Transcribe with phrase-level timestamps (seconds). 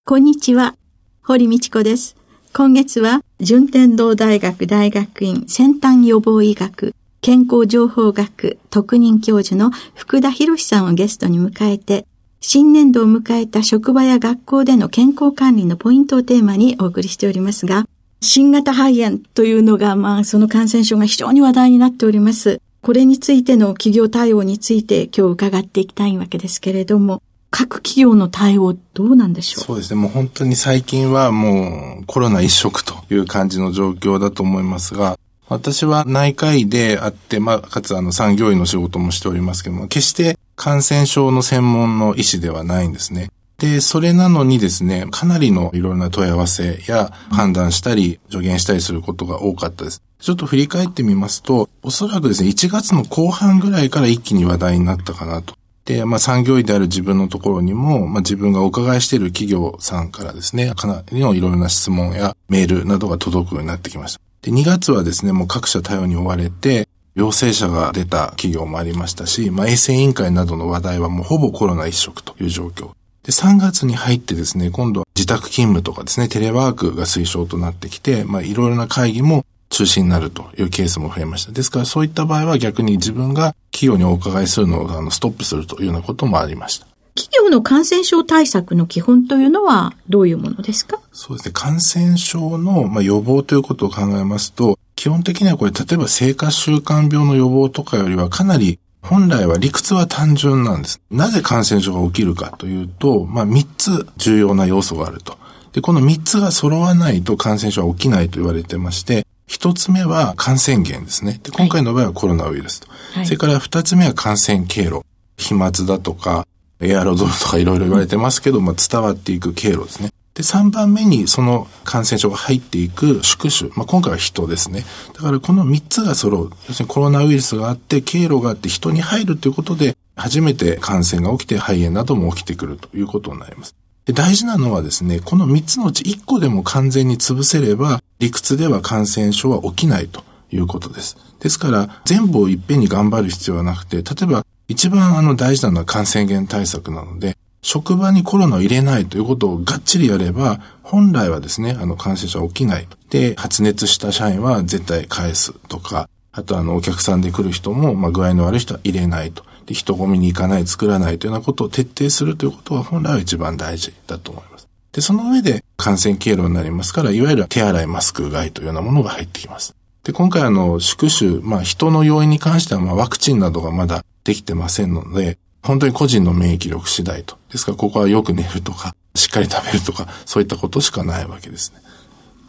[0.05, 0.75] こんにちは、
[1.23, 2.17] 堀道子です。
[2.53, 12.07] 今月は、順天堂大学大学院先端予防医学健康情報学特任教授の福田博さんをゲストに迎えて、
[12.41, 17.87] 新年度を迎えた職場や学校での健康管理のポイントをテーマにお送りしておりますが、
[18.21, 22.61] 新型肺炎というのが、まあ、その感染症が非常に話題になっております。
[22.81, 29.65] これについての企業対応について今日伺っていきたいわけですけれども、各企業の対応どうなんでしょう？
[29.65, 30.01] そうですね。
[30.01, 43.31] もう本当に最近はもうコロナ一色という感じの状況だと思いますが、私は内科医であって、まあ、かつあの産業医の仕事もしておりますけども、決して感染症の専門の医師ではないんですね。
[43.59, 50.01] で、それなのにですね、かなりのいろんな問い合わせや判断したり、助言したりすることが多かったです。
[50.21, 55.55] ちょっと振り返ってみますと、おそらくですね、1月の後半ぐらいから一気に話題になったかなと。
[55.87, 64.28] で、まあ産業医である自分のところにも、まあ自分がお伺いしている企業さんからですね、かなりのいろいろな質問やメールなどが届くようになってきました。
[64.49, 72.93] で、2月はですね、もう各社対応に追われて、陽性者が出た企業もありましたし、まあ衛生委員会などの話題はもうほぼコロナ一色という状況。
[73.25, 81.53] で、3月に入ってですね、今度は自宅勤務とかですね、テレワークが推奨となってきて、まあいろいろな会議も中止になるというケースも増えました。
[81.53, 86.88] ですからそういった場合は逆に自分が企業にお伺いするのをあのストップするというようなこともありました。
[87.19, 91.01] 企業の感染症対策の基本というのはどういうものですか？
[91.13, 91.53] そうですね。
[91.53, 101.01] 感染症の、まあ、予防ということを考えますと、基本的にはこれ、例えば生活習慣病の予防とかよりはかなり本来は理屈は単純なんです。
[101.11, 105.37] なぜ感染症が起きるかというと、まあ、3つ重要な要素があると。
[105.73, 111.41] で、この3つが揃わないと感染症は起きないと言われてまして、1つ目は感染源ですね。
[111.43, 112.89] で、今回の場合はコロナウイルスと。
[113.15, 115.03] はい、それから2つ目は感染経路。
[115.37, 116.49] 飛沫だとか、
[116.81, 120.11] エアロゾルとかいろいろ言われてますけど、まあ、伝わっていく経路ですね。
[120.35, 123.73] で、3番目にその感染症が入っていく宿主。
[123.75, 124.85] まあ、今回は人ですね。
[125.15, 126.51] だからこの3つが揃う。
[126.69, 133.75] 要するにコロナウイルスがあって、経路があって人に入るということで、初めて感染が起きて肺炎なども起きてくるということになります。
[134.05, 141.17] で大事なのはですね、この3つのうち1個でも完全に潰せれば、理屈では感染症は起きないということです。
[141.41, 152.87] ですから、全部をいっぺんに頑張る必要はなくて、例えば一番あの大事なのは感染源対策なので、職場にコロナを入れないということをがっちりやれば、本来はですね、あの感染者は起きない。
[153.11, 159.43] で、発熱した社員は絶対返すとか、あとあのお客さんで来る人も、まあ、具合の悪い人は入れないと。
[159.67, 164.69] で、人混みに行かない、作らないというようなことを徹底するということは本来は一番大事だと思います。
[164.93, 169.75] で、その上で感染経路になりますから、いわゆる手洗い、マスク、うがいというようなものが入ってきます。
[170.09, 177.37] で、今回あの、宿主、まあ人の要因に関してはまあワクチンなどがまだできてませんので、本当に個人の免疫力次第と。
[177.53, 181.81] ですから、ここはよく寝るとか、しっかり食べるとか、そういったことしかないわけですね。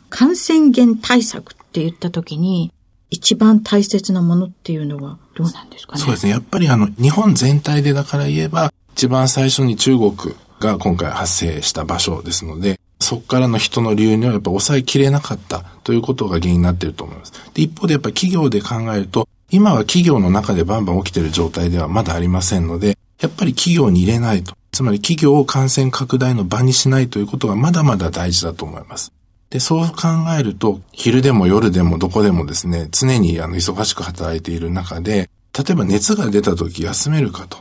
[0.09, 2.71] 感染源対策って言ったときに、
[3.09, 5.99] 一番大切なものっていうのはどうなんですかね？
[6.01, 6.31] そうですね。
[6.31, 10.15] やっぱりあの、日本全体でだから言えば、一番最初に中国
[10.61, 17.33] が今回発生した場所ですので、そこからの人の流入をやっぱ抑えきれなかったということが原因になっていると思います。
[17.53, 24.53] で一方でやっぱ企業で考えると、今は企業の中でバンバン起きている状態ではまだありませんので、やっぱり企業に入れないと。
[24.71, 29.11] つまり企業を感染拡大の場にしないということがまだまだ大事だと思います。
[29.49, 30.07] で、そう考
[30.37, 37.57] えると、昼でも夜でもどこでもですね、常にあの忙しく働いている中で、例えば熱が出た時休めるかと。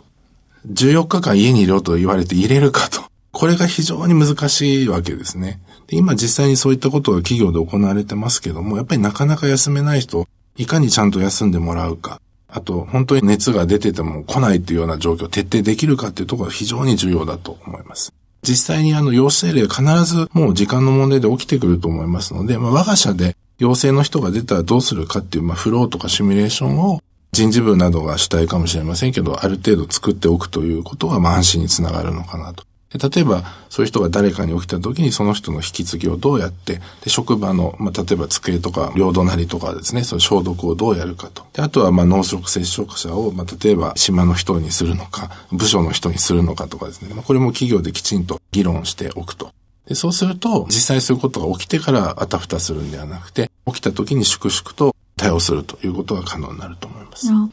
[0.70, 3.07] 14日間家にいろと言われて入れるかと。
[3.38, 5.60] これが非常に難しいわけですね。
[5.86, 10.26] で今実際にそういったことが企業で行われてますけども、やっぱりなかなか休めない人、
[10.56, 12.20] いかにちゃんと休んでもらうか。
[12.48, 18.12] あと、本当に熱が出てても来ないっていうような状況を徹底できるかっていうところが非常に重要だと思います。
[18.42, 27.00] 実際にあの陽性例必ずもう時間の問題で起きてくると思いますので、まあ、我が社で陽性の人が出たらどうするかっていう、まあ、フローとかシミュレーションを
[27.30, 32.67] 人事部などが主体かもしれませんけど、ある程度作っておくということが、まあ、安心につながるのかなと。
[32.94, 41.44] 例えば、そういう人が誰かに起きた時にその人の引き継ぎをどうやって、で職場の、まあ、例えば机とか、領土なりとかですね、その消毒をどうやるかと。
[41.52, 49.50] であとは、まあ、農食接触者を、まあ、例えば、島の人にするのか、部署の人にするのかとかですね、まあ、これも企業できちんと議論しておくと。
[49.86, 56.97] でそうすると、実際そういうことが起きてからあたふたするんではなくて、起きた時に粛々と対応するということが可能になると思います。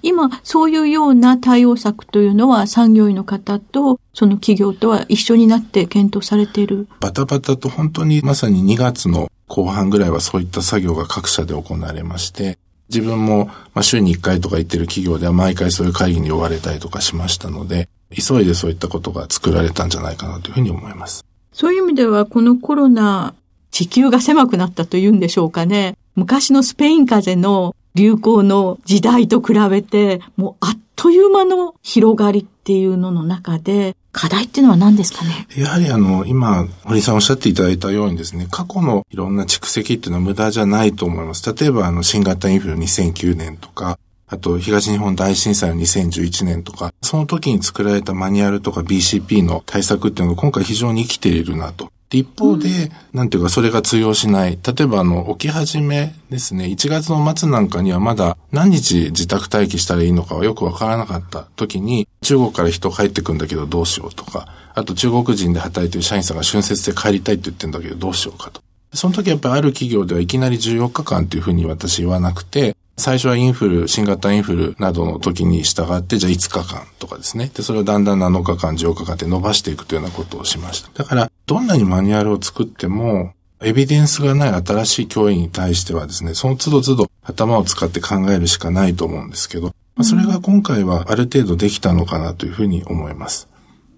[0.01, 6.87] 今、そういうような対応策というのは産業医の方とその企業とは一緒になって検討されている？
[6.99, 12.57] バタバタと本当にまさに2月の後半ぐらいはそういった作業が各社で行われまして、
[12.89, 21.25] 自分も、まあ、週に1回とか行ってる企業では毎回そういう会議に呼ばれたりとかしましたので、急いでそういったことが作られたんじゃないかなというふうに思います。
[21.51, 23.33] そういう意味では、このコロナ、
[23.71, 25.97] 地球が狭くなったというんでしょうかね。
[26.15, 35.45] 昔のスペイン風邪の流行の時代と比べて、もうあっという間の広がりっていうのの中で、課題っていうのは何ですかね？
[35.57, 41.53] やはりあの、今、堀さんおっしゃっていただいたようにですね、過去のいろんな蓄積っていうのは無駄じゃないと思います。
[41.53, 51.91] 例えばあの、新型インフル2009年とか、あと、東日本大震災の2011年とか、その時に作られたマニュアルとか BCP の対策っていうのが今回非常に生きているなと。
[52.11, 52.71] 一方で、う
[53.15, 54.59] ん、なんていうか、それが通用しない。
[54.63, 68.61] 例えば、あの、起き始めですね、1月の末なんかにはまだ何日自宅待機したらいいのかはよくわからなかった時に、中国から人帰ってくんだけどどうしようとか、あと中国人で働いてる社員さんが春節で帰りたいって言ってんだけどどうしようかと。
[68.93, 77.51] その時やっぱりある企業ではいきなり14日間っていうふうに私言わなくて、最初はインフル、新型インフルなどの時に従って、じゃあ5日間とかですね。
[77.53, 80.89] で、それをだんだん7日間、10日間って伸ばしていくというようなことをしました。
[80.93, 93.47] だから、どんなにマニュアルを作っても、エビデンスがない新しい教員に対してはですね、その都度都度頭を使って考えるしかないと思うんですけど、まあ、それが今回はある程度できたのかなというふうに思います。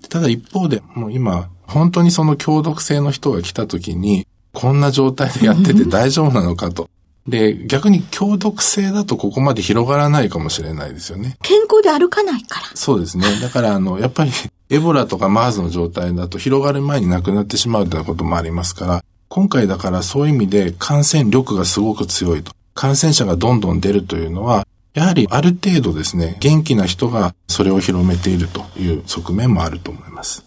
[0.10, 6.90] ただ一方で、もう今、本当にその強毒性の人が来た時に、こんな状態でやってて大丈夫なのかと。
[7.28, 11.38] で、逆に強毒性だとここまで広がらないかもしれないですよね。
[11.42, 12.68] 健康で歩かないから。
[12.74, 13.26] そうですね。
[13.42, 14.32] だから、あの、やっぱり、
[14.70, 22.52] エボラとかマーズの状態だと広がる前に亡くなってしまうということもありますから、今回だからそういう意味で感染力がすごく強いと。
[22.74, 30.47] 感染者がどんどん出るというのは、やはりある程度ですね、元気な人がそれを広めているという側面もあると思います。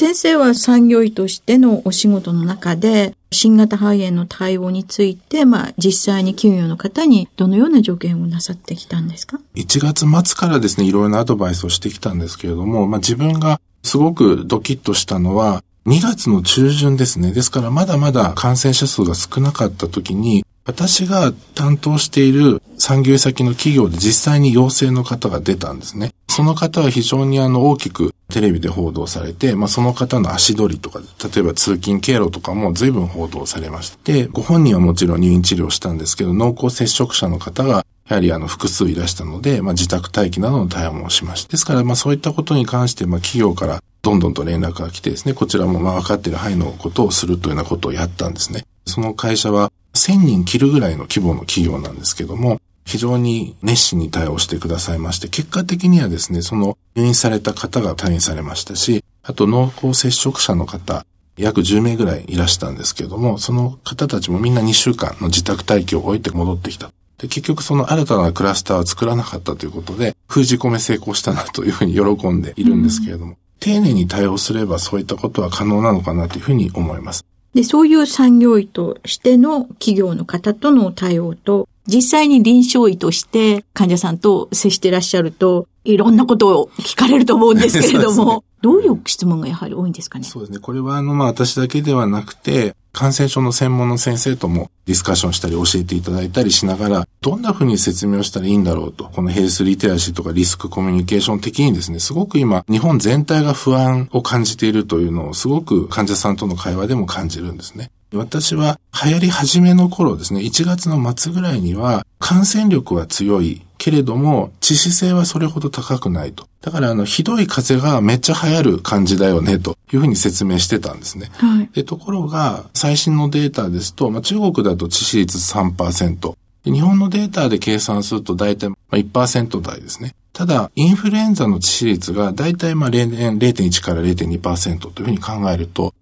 [0.00, 17.32] 先生は産業医としてのお仕事の中で、新型肺炎の対応について、まあ、実際に企業の方にどのような助言をなさってきたんですか ?1 月末からですね、いろいろなアドバイスをしてきたんですけれども、まあ、自分がすごくドキッとしたのは、2月の中旬ですね。
[17.32, 26.12] ですからまだまだ感染者数が少なかった時に、私が担当している産業先の企業で実際に陽性の方が出たんですね。
[26.38, 33.98] その方は非常にあの大きくテレビで報道されて、まあその方の足取りとか、例えば通勤経路とかも随分報道されました。
[34.04, 41.50] で、ご本人はもちろん入院治療したんですけど、濃厚接触者の方がやはりあの複数いらしたので、まあ自宅待機などの対応もしました。
[41.50, 48.64] ですからまあそういったことに関してまあ企業からどんどんと連絡が来てですね、こちらもまあ分かっている範囲のことをするというようなことをやったんですね。
[48.86, 61.04] その会社は1000人切るぐらいの規模の企業なんですけども、非常に熱心に対応してくださいまして、結果的にはですね、その入院された方が退院されましたし、あと濃厚接触者の方、
[61.36, 66.90] 約10名ぐらいいらしたんですけれども、その方たちもみんな2週間の自宅待機を終えて戻ってきた。
[67.18, 77.22] で、結局その新たなクラスターは作らなかったということで、封じ込め成功したなというふうに喜んでいるんですけれども、うん、丁寧に対応すればそういったことは可能なのかなというふうに思います。
[77.54, 90.24] で、そういう産業医としての企業の方との対応と、実際に臨床医として患者さんと接していらっしゃると、いろんなことを聞かれると思うんですけれども、 どういう質問がやはり多いんですかね？
[90.24, 90.58] そうですね。
[90.58, 107.90] これはあの、まあ私だけではなくて、感染症の専門の先生ともディスカッションしたり教えていただいたりしながら、どんなふうに説明をしたらいいんだろうと、このヘルスリテラシーとかリスクコミュニケーション的にですね、すごく今、日本全体が不安を感じているというのをすごく患者さんとの会話でも感じるんですね。
[108.12, 116.48] 私は流行り始めの頃ですね、1月の末ぐらいには感染力は強い、けれども、致死性はそれほど高くないと。
[116.60, 121.30] だから、あの、ひどい風邪がめっちゃ流行る感じだよね、というふうに説明してたんですね。
[121.34, 126.34] はい、でところが、最新のデータですと、まあ、中国だと致死率3%。
[126.64, 130.14] 日本のデータで計算すると大体1%台ですね。
[130.32, 135.94] ただ、インフルエンザの致死率が大体まあ0.1から0.2%というふうに考えると、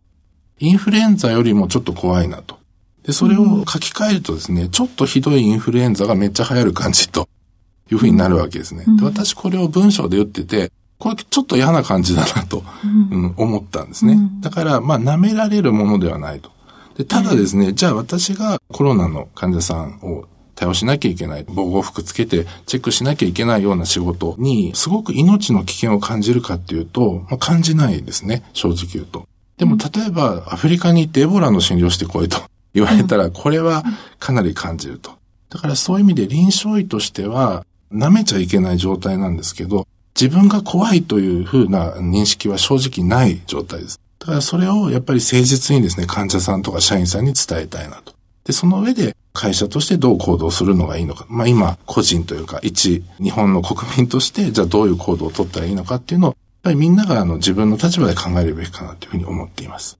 [0.58, 2.58] インフルエンザよりもちょっと怖いなと。
[3.02, 7.28] で、それを書き換えるとですね、ちょっとひどいインフルエンザがめっちゃ流行る感じと
[7.90, 8.84] いうふうになるわけですね。
[8.98, 14.18] で私これを文章で言ってて、これちょっと嫌な感じだなと、うん、思ったんですね。
[14.40, 16.50] だから、まあ、舐められるものではないと。
[16.96, 29.28] でただですね、じゃあ私がコロナの患者さんを対応しなきゃいけない、防護服つけてチェックしなきゃいけないような仕事に、すごく命の危険を感じるかっていうと、まあ、感じないですね、正直言うと。
[29.58, 32.38] でも例えば、アフリカに行ってエボラの診療してこいと
[32.75, 33.84] 言われたら、これは
[34.18, 35.12] かなり感じると。
[35.50, 39.86] だからそういう意味で臨床医としては、舐めちゃいけない状態なんですけど、
[40.20, 44.00] 自分が怖いというふうな認識は正直ない状態です。
[44.18, 48.14] だからそれをやっぱり誠実にですね、患者さんとか社員さんに伝えたいなと。
[48.44, 51.26] で、その上で会社としてどう行動するのがいいのか。
[51.28, 56.36] まあ今、個人というか、一、日本の国民として、じゃあどういう行動を取ったらいいのかっていうのを、
[56.66, 59.99] ぱりみんながあの自分の立場で考えるべきかなというふうに思っています。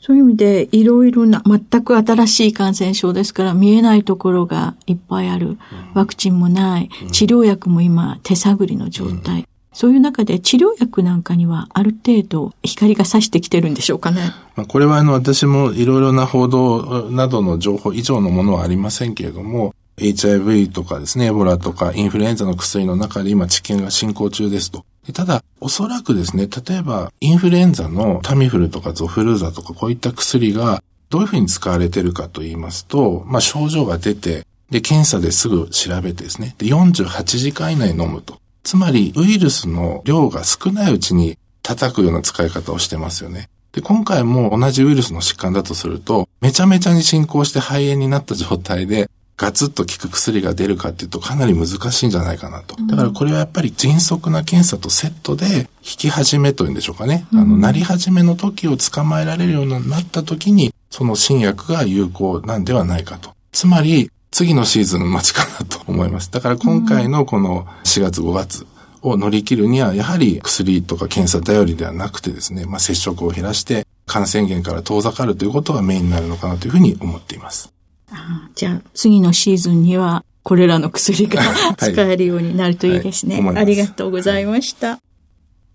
[0.00, 5.58] そういう意味で、いろいろな、全く新しい感染症ですから、見えないところがいっぱいある。
[5.92, 6.88] ワクチンもない。
[7.10, 9.44] 治療薬も今、手探りの状態。
[9.72, 14.32] そういう中で治療薬なんかにはある程度光が差してきてるんでしょうかね。
[14.56, 24.84] まあ、これはあの私もいろいろな報道などの情報以上のものはありませんけれども、HIV とかですね、エボラとかインフルエンザの薬の中で今治験が進行中ですと。
[25.12, 38.38] ただ、おそらくですね、例えばインフルエンザのタミフルとかゾフルーザとかこういった薬がどういうふうに使われてるかと言いますと、まあ症状が出て、で、検査ですぐ調べてですね、で、48時間以内飲むと。
[38.62, 43.48] つまり、ウイルスの量が少ないうちに叩くような使い方をしてますよね。
[43.72, 52.74] で、今回も同じウイルスの疾患だとすると、めちゃめちゃに進行して肺炎になった状態で、ガツッと効く薬が出るかっていうとかなり難しいんじゃないかなと。
[52.86, 57.24] だからこれはやっぱり迅速な検査とセットで、引き始めというんでしょうかね。
[57.32, 63.30] あの、なり始めの時を捕まえられるようになった時に、その新薬が有効なんではないかと。
[63.52, 66.32] つまり、次のシーズン待ちかなと思います。
[66.32, 68.66] だから今回のこの4月5月
[69.02, 77.72] を乗り切るには、やはり薬とか検査頼りではなくてですね、まあ、接触を減らして感染源から遠ざかるということがメインになるのかなというふうに思っています。
[78.10, 81.42] あじゃあ次のシーズンにはこれらの薬が
[81.76, 83.36] 使えるようになるといいですね。
[83.36, 84.98] はいはい、ありがとうございました。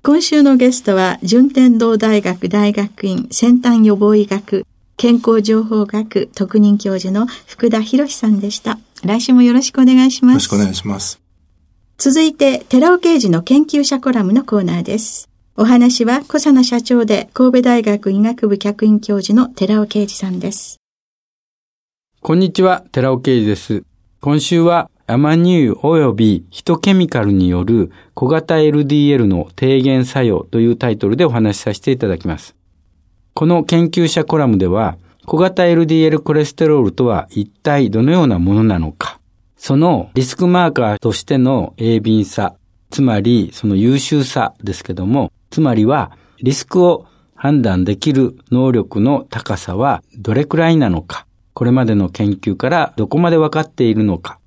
[0.02, 4.66] 今週のゲストは、順天堂大学大学院先端予防医学
[4.98, 8.80] 健康情報学特任教授の福田博さんでした。
[9.04, 10.34] 来週もよろしくお願いします。
[10.34, 11.22] よろしくお願いします。
[11.98, 15.30] 続いて、寺尾刑事の研究者コラムのコーナーです。
[15.56, 20.83] お話は、小佐奈社長で神戸大学医学部客員教授の寺尾啓二さんです。
[22.26, 23.84] こんにちは、寺尾啓二です。
[24.22, 32.56] 今週は、アマニュー及びヒトケミカルによる小型 LDL の低減作用というタイトルでお話しさせていただきます。
[33.34, 39.20] この研究者コラムでは、小型 LDL コレステロールとは一体どのようなものなのか、
[39.58, 42.56] そのリスクマーカーとしての鋭敏さ、
[42.90, 54.40] つまりその優秀さですけども、つまりはリスクを判断できる能力の高さはどれくらいなのか、これまでの研究からどこまで分かっているのか、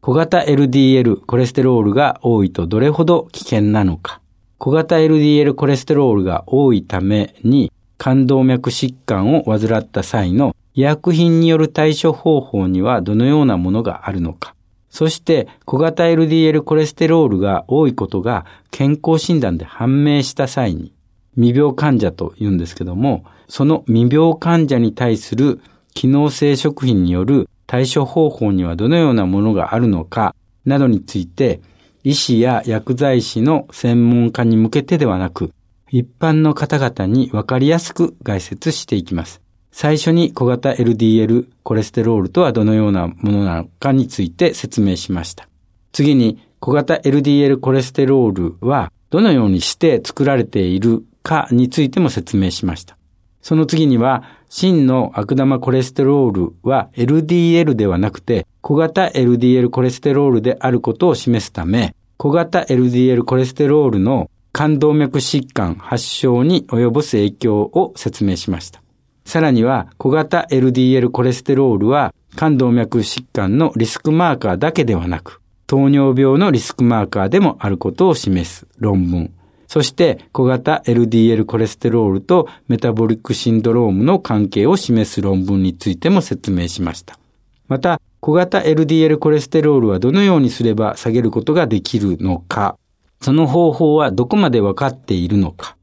[0.00, 4.20] 小型 LDL コレステロールが多いとどれほど危険なのか、
[4.58, 14.54] 小型 LDL コレステロールが多いために冠動脈疾患を患った際の医薬品による対処方法にはどのようなものがあるのか。
[14.90, 20.92] そして小型 LDL コレステロールが多いことが健康診断で判明した際に
[21.34, 25.60] 未病患者と言うんですけども、その未病患者に対する
[25.94, 30.34] 機能性食品による対処方法にはどのようなものがあるのか
[30.64, 31.60] などについて
[32.02, 35.52] 医師や薬剤師の専門家に向けてではなく
[35.90, 39.40] 一般の方々にわかりやすく解説していきます。
[39.70, 45.48] 最初に小型 LDL コレステロールとはどのようなものなのかについて説明しました。
[45.92, 52.96] 次に小型 LDL コレステロールはどのようにして作られているかについても説明しました。
[53.40, 54.24] その次には
[54.56, 68.80] 真の悪玉コレステロールは LDL ではなくて小型 LDL コレステロールであることを示すため小型 LDL コレステロールの冠動脈疾患発症に及ぼす影響を説明しました。
[69.24, 79.32] さらには小型 LDL コレステロールは冠動脈疾患のリスクマーカーだけではなく、糖尿病のリスクマーカーでもあることを示す論文。
[79.74, 87.18] そして小型 LDL コレステロールとメタボリックシンドロームの関係を示す論文についても説明しました。
[87.66, 92.78] また、小型 LDL コレステロールはどのようにすれば下げることができるのか、
[93.20, 95.76] その方法はどこまでわかっているのか、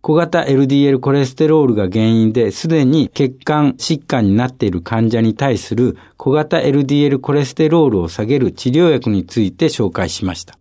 [0.00, 10.58] 小型 LDL コレステロールが原因ですでに血管疾患になっている患者に対する小型 LDL コレステロールを下げる治療薬について紹介しました。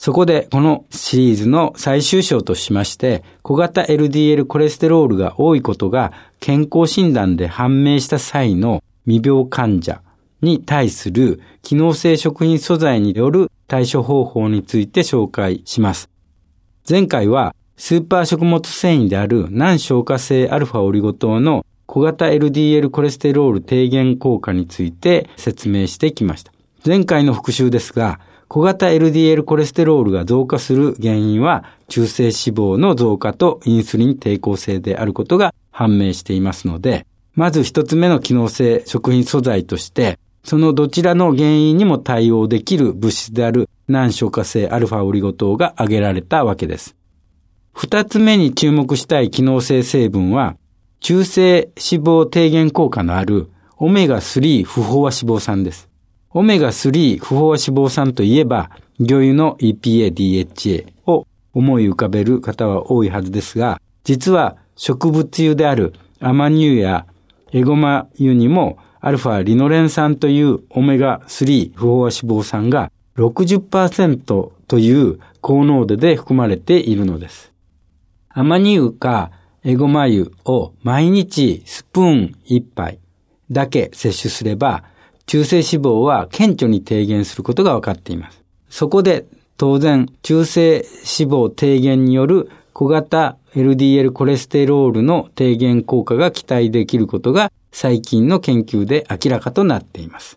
[0.00, 10.00] そこでこのシリーズの最終章としまして、小型 LDL コレステロールが多いことが健康診断で判明した際の未病患者
[10.40, 16.08] に対する機能性食品素材による対処方法について紹介します。
[16.88, 26.52] 前回はスーパー食物繊維である難消化性アルファオリゴ糖の小型 LDL コレステロール低減効果について説明してきました。
[26.86, 28.18] 前回の復習ですが、
[28.52, 46.96] 小型 LDL コレステロールが増加する原因は中性脂肪の増加とインスリン抵抗性であることが判明していますので、まず一つ目の機能性食品素材として、そのどちらの原因にも対応できる物質である難消化性アルファオリゴ糖が挙げられたわけです。
[47.72, 50.56] 二つ目に注目したい機能性成分は、
[50.98, 55.89] 中性脂肪低減効果のあるオメガ3不飽和脂肪酸です。
[56.32, 58.70] オメガ3不飽和脂肪酸といえば、
[59.00, 67.06] 魚油の EPA、DHA を思い浮かべる方は多いはずですが、実は植物油であるアマニ油や
[67.52, 77.52] エゴマ油にもアルファリノレン酸というオメガ3不飽和脂肪酸が60%という高濃度で含まれているのです。
[78.28, 79.32] アマニ油か
[79.64, 83.00] エゴマ油を毎日スプーン1杯
[83.50, 84.84] だけ摂取すれば、
[85.30, 88.42] 中性脂肪は顕著に低減することが分かっています。
[88.68, 100.36] そこで当然中性脂肪低減による小型 LDL コレステロールの低減効果が期待できることが最近の研究で明らかとなっています。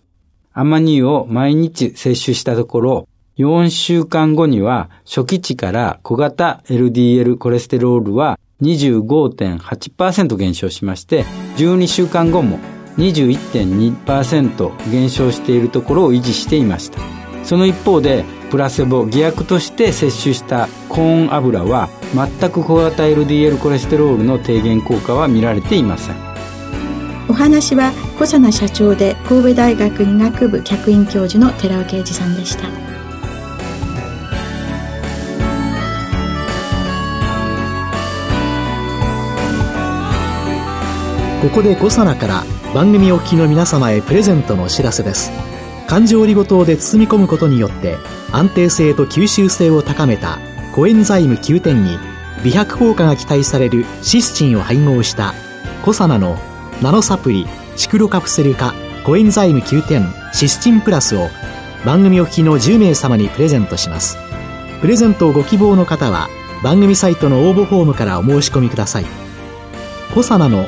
[0.54, 3.08] アマニ油を毎日摂取したところ、
[3.40, 11.24] 4週間後には初期値から小型 LDL コレステロールは25.8%減少しまして、
[11.58, 12.60] 12週間後も
[12.98, 17.00] 21.2%減少しているところを維持していました。
[17.44, 26.16] その一方で、プラセボ、偽薬として摂取したコーン油は全く小型 LDL コレステロールの低減効果は見られていません。
[27.28, 32.68] お話は小佐奈社長で神戸大学医学部客員教授の寺尾啓二さんでした。
[41.42, 45.32] ここでコサナから番組お聞きの皆様へプレゼントのお知らせです。
[45.88, 47.98] 環状オリゴ糖で包み込むことによって
[48.32, 50.40] 安定性と吸収性を高めた
[50.74, 52.00] コエンザイム9点に
[52.44, 55.36] 美白効果が期待されるシスチンを配合した
[55.84, 56.40] コサナの
[56.82, 58.74] ナノサプリシクロカプセル化
[59.06, 61.30] コエンザイム9点シスチンプラスを
[61.86, 64.18] 番組お聞きの10名様にプレゼントします。
[64.82, 66.28] プレゼントをご希望の方は
[66.64, 69.06] 番組サイトの応募フォームからお申し込みください。
[70.16, 70.68] コサナの